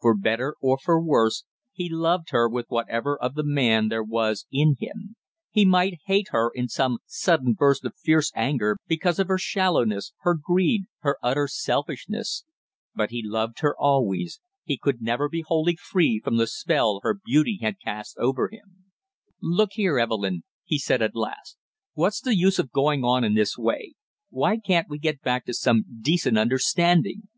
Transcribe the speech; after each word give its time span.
For 0.00 0.16
better 0.16 0.56
or 0.60 0.76
for 0.76 1.00
worse 1.00 1.44
he 1.70 1.88
loved 1.88 2.30
her 2.30 2.48
with 2.48 2.66
whatever 2.68 3.16
of 3.16 3.34
the 3.36 3.44
man 3.46 3.90
there 3.90 4.02
was 4.02 4.44
in 4.50 4.74
him; 4.80 5.14
he 5.52 5.64
might 5.64 6.00
hate 6.06 6.30
her 6.32 6.50
in 6.52 6.66
some 6.66 6.98
sudden 7.06 7.52
burst 7.52 7.84
of 7.84 7.94
fierce 7.94 8.32
anger 8.34 8.76
because 8.88 9.20
of 9.20 9.28
her 9.28 9.38
shallowness, 9.38 10.14
her 10.22 10.34
greed, 10.34 10.86
her 11.02 11.16
utter 11.22 11.46
selfishness; 11.46 12.42
but 12.96 13.10
he 13.10 13.22
loved 13.24 13.60
her 13.60 13.72
always, 13.78 14.40
he 14.64 14.76
could 14.76 15.00
never 15.00 15.28
be 15.28 15.42
wholly 15.46 15.76
free 15.76 16.18
from 16.24 16.38
the 16.38 16.48
spell 16.48 16.98
her 17.04 17.14
beauty 17.24 17.60
had 17.62 17.78
cast 17.78 18.18
over 18.18 18.48
him. 18.48 18.86
[Illustration: 19.38 19.38
Why, 19.38 19.38
what's 19.38 19.38
the 19.38 19.44
matter, 19.44 19.44
Marsh?] 19.54 19.58
"Look 19.68 19.72
here, 19.74 19.98
Evelyn," 20.00 20.42
he 20.64 20.78
said 20.80 21.02
at 21.02 21.14
last. 21.14 21.56
"What's 21.94 22.20
the 22.20 22.34
use 22.36 22.58
of 22.58 22.72
going 22.72 23.04
on 23.04 23.22
in 23.22 23.34
this 23.34 23.56
way, 23.56 23.94
why 24.28 24.56
can't 24.56 24.88
we 24.90 24.98
get 24.98 25.22
back 25.22 25.44
to 25.44 25.54
some 25.54 25.84
decent 26.00 26.36
understanding?" 26.36 27.28